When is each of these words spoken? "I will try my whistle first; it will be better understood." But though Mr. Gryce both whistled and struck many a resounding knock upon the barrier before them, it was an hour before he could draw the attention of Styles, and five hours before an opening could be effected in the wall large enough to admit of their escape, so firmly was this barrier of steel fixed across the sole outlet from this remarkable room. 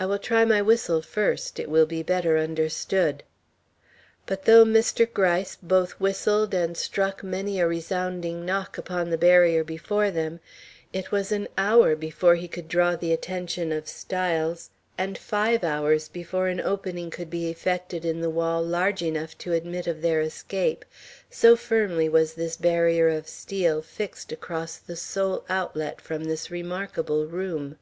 "I 0.00 0.06
will 0.06 0.18
try 0.18 0.44
my 0.44 0.60
whistle 0.60 1.00
first; 1.00 1.60
it 1.60 1.70
will 1.70 1.86
be 1.86 2.02
better 2.02 2.36
understood." 2.36 3.22
But 4.26 4.46
though 4.46 4.64
Mr. 4.64 5.08
Gryce 5.08 5.56
both 5.62 5.92
whistled 6.00 6.52
and 6.52 6.76
struck 6.76 7.22
many 7.22 7.60
a 7.60 7.68
resounding 7.68 8.44
knock 8.44 8.78
upon 8.78 9.10
the 9.10 9.16
barrier 9.16 9.62
before 9.62 10.10
them, 10.10 10.40
it 10.92 11.12
was 11.12 11.30
an 11.30 11.46
hour 11.56 11.94
before 11.94 12.34
he 12.34 12.48
could 12.48 12.66
draw 12.66 12.96
the 12.96 13.12
attention 13.12 13.70
of 13.70 13.86
Styles, 13.86 14.70
and 14.98 15.16
five 15.16 15.62
hours 15.62 16.08
before 16.08 16.48
an 16.48 16.58
opening 16.60 17.08
could 17.08 17.30
be 17.30 17.48
effected 17.48 18.04
in 18.04 18.20
the 18.22 18.30
wall 18.30 18.60
large 18.60 19.02
enough 19.02 19.38
to 19.38 19.52
admit 19.52 19.86
of 19.86 20.02
their 20.02 20.20
escape, 20.20 20.84
so 21.30 21.54
firmly 21.54 22.08
was 22.08 22.34
this 22.34 22.56
barrier 22.56 23.08
of 23.08 23.28
steel 23.28 23.82
fixed 23.82 24.32
across 24.32 24.78
the 24.78 24.96
sole 24.96 25.44
outlet 25.48 26.00
from 26.00 26.24
this 26.24 26.50
remarkable 26.50 27.28
room. 27.28 27.76